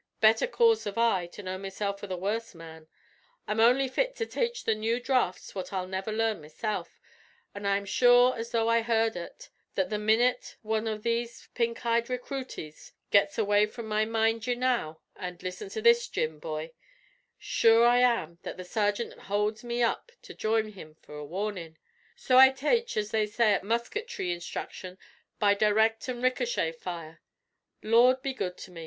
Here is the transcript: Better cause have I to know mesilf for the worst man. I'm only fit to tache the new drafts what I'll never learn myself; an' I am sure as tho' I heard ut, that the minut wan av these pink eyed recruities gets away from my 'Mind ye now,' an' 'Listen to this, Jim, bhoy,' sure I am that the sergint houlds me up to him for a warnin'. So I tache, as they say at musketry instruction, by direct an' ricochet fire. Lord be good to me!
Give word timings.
Better 0.19 0.47
cause 0.47 0.85
have 0.85 0.97
I 0.97 1.27
to 1.27 1.43
know 1.43 1.59
mesilf 1.59 1.99
for 1.99 2.07
the 2.07 2.17
worst 2.17 2.55
man. 2.55 2.87
I'm 3.47 3.59
only 3.59 3.87
fit 3.87 4.15
to 4.15 4.25
tache 4.25 4.63
the 4.63 4.73
new 4.73 4.99
drafts 4.99 5.53
what 5.53 5.71
I'll 5.71 5.85
never 5.85 6.11
learn 6.11 6.41
myself; 6.41 6.99
an' 7.53 7.67
I 7.67 7.77
am 7.77 7.85
sure 7.85 8.35
as 8.35 8.49
tho' 8.49 8.67
I 8.67 8.81
heard 8.81 9.15
ut, 9.15 9.49
that 9.75 9.91
the 9.91 9.99
minut 9.99 10.55
wan 10.63 10.87
av 10.87 11.03
these 11.03 11.47
pink 11.53 11.85
eyed 11.85 12.07
recruities 12.09 12.93
gets 13.11 13.37
away 13.37 13.67
from 13.67 13.85
my 13.85 14.03
'Mind 14.03 14.47
ye 14.47 14.55
now,' 14.55 15.01
an' 15.17 15.37
'Listen 15.39 15.69
to 15.69 15.83
this, 15.83 16.07
Jim, 16.07 16.39
bhoy,' 16.39 16.71
sure 17.37 17.85
I 17.85 17.99
am 17.99 18.39
that 18.41 18.57
the 18.57 18.65
sergint 18.65 19.13
houlds 19.25 19.63
me 19.63 19.83
up 19.83 20.11
to 20.23 20.61
him 20.71 20.95
for 20.95 21.15
a 21.15 21.23
warnin'. 21.23 21.77
So 22.15 22.39
I 22.39 22.49
tache, 22.49 22.97
as 22.97 23.11
they 23.11 23.27
say 23.27 23.53
at 23.53 23.63
musketry 23.63 24.31
instruction, 24.31 24.97
by 25.37 25.53
direct 25.53 26.09
an' 26.09 26.23
ricochet 26.23 26.71
fire. 26.71 27.21
Lord 27.83 28.23
be 28.23 28.33
good 28.33 28.57
to 28.57 28.71
me! 28.71 28.79